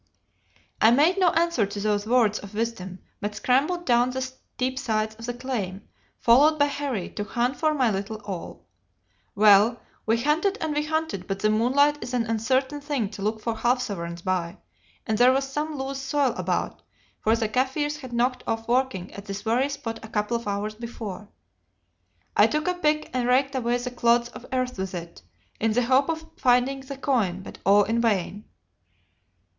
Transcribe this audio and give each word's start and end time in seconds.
"I 0.81 0.89
made 0.89 1.19
no 1.19 1.27
answer 1.29 1.67
to 1.67 1.79
these 1.79 2.07
words 2.07 2.39
of 2.39 2.55
wisdom, 2.55 2.97
but 3.19 3.35
scrambled 3.35 3.85
down 3.85 4.09
the 4.09 4.23
steep 4.23 4.79
sides 4.79 5.13
of 5.17 5.27
the 5.27 5.33
claim, 5.35 5.83
followed 6.17 6.57
by 6.57 6.65
Harry, 6.65 7.07
to 7.09 7.23
hunt 7.23 7.57
for 7.57 7.75
my 7.75 7.91
little 7.91 8.15
all. 8.25 8.65
Well, 9.35 9.79
we 10.07 10.19
hunted 10.19 10.57
and 10.59 10.73
we 10.73 10.85
hunted, 10.85 11.27
but 11.27 11.37
the 11.37 11.51
moonlight 11.51 12.01
is 12.03 12.15
an 12.15 12.25
uncertain 12.25 12.81
thing 12.81 13.09
to 13.09 13.21
look 13.21 13.41
for 13.41 13.55
half 13.55 13.79
sovereigns 13.79 14.23
by, 14.23 14.57
and 15.05 15.19
there 15.19 15.31
was 15.31 15.47
some 15.47 15.77
loose 15.77 16.01
soil 16.01 16.33
about, 16.35 16.81
for 17.19 17.35
the 17.35 17.47
Kaffirs 17.47 17.97
had 17.97 18.11
knocked 18.11 18.43
off 18.47 18.67
working 18.67 19.13
at 19.13 19.25
this 19.25 19.43
very 19.43 19.69
spot 19.69 19.99
a 20.01 20.07
couple 20.09 20.35
of 20.35 20.47
hours 20.47 20.73
before. 20.73 21.29
I 22.35 22.47
took 22.47 22.67
a 22.67 22.73
pick 22.73 23.11
and 23.13 23.27
raked 23.27 23.53
away 23.53 23.77
the 23.77 23.91
clods 23.91 24.29
of 24.29 24.47
earth 24.51 24.79
with 24.79 24.95
it, 24.95 25.21
in 25.59 25.73
the 25.73 25.83
hope 25.83 26.09
of 26.09 26.25
finding 26.37 26.79
the 26.79 26.97
coin; 26.97 27.43
but 27.43 27.59
all 27.67 27.83
in 27.83 28.01
vain. 28.01 28.45